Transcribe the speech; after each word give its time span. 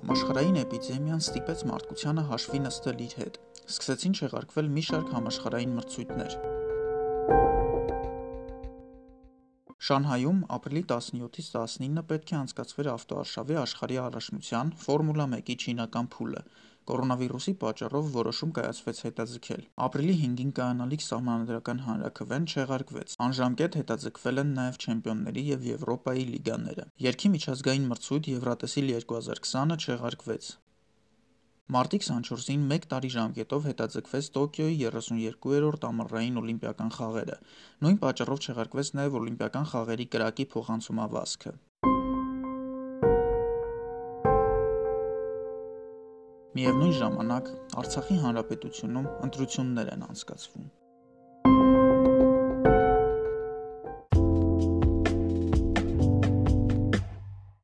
Համաշխարհային 0.00 0.56
էպիդեմիան 0.60 1.20
ստիպեց 1.20 1.64
մարդկությանը 1.70 2.22
հաշվի 2.30 2.60
նստել 2.66 3.02
իր 3.04 3.16
հետ։ 3.20 3.34
Սկսեցին 3.68 4.14
չեղարկվել 4.16 4.70
մի 4.78 4.84
շարք 4.88 5.12
համաշխարհային 5.16 5.74
մրցույթներ։ 5.76 6.38
Շանհայում 9.88 10.40
ապրիլի 10.54 10.80
17-ից 10.88 11.46
19-ը 11.52 12.02
պետք 12.08 12.32
է 12.32 12.34
անցկացվեր 12.38 12.88
ավտոարշավի 12.94 13.56
աշխարհի 13.60 13.96
առաջնության 14.02 14.72
Ֆորմուլա 14.82 15.26
1-ի 15.36 15.56
չինական 15.56 16.10
փուլը։ 16.16 16.42
Կորոնավիրուսի 16.90 17.54
պատճառով 17.64 18.10
որոշում 18.18 18.52
կայացվեց 18.60 19.02
հետաձգել։ 19.06 19.64
Ապրիլի 19.88 20.16
5-ին 20.20 20.52
կայանալիք 20.60 21.04
սահմանադրական 21.06 21.82
հանրաքվեն 21.88 22.48
չեղարկվեց։ 22.52 23.18
Անժամկետ 23.30 23.78
հետաձգվել 23.80 24.42
են 24.44 24.56
նաև 24.60 24.80
չեմպիոնների 24.84 25.44
եւ 25.50 25.68
Եվրոպայի 25.70 26.24
լիգաները։ 26.34 26.88
Երգի 27.08 27.36
միջազգային 27.36 27.92
մրցույթ 27.94 28.34
Եվրատեսիլ 28.36 28.92
2020-ը 28.96 29.80
չեղարկվեց։ 29.86 30.56
Մարտի 31.70 31.98
24-ին 32.02 32.62
մեկ 32.66 32.86
տարի 32.90 33.08
ժամկետով 33.14 33.66
հետաձգվեց 33.68 34.28
Տոկիոյի 34.34 34.78
32-րդ 34.86 35.84
ամառային 35.86 36.40
օլիմպիական 36.40 36.90
խաղերը։ 36.96 37.36
Նույն 37.86 38.00
պատճառով 38.02 38.40
չեղարկվեց 38.46 38.90
նաև 38.98 39.18
օլիմպիական 39.20 39.68
խաղերի 39.74 40.08
կրակի 40.16 40.48
փոխանցումավազքը։ 40.56 41.54
Միևնույն 46.58 46.98
ժամանակ 46.98 47.54
Արցախի 47.84 48.20
հանրապետությունում 48.26 49.10
ընտրություններ 49.30 49.94
են 49.94 50.06
անցկացվում։ 50.10 50.68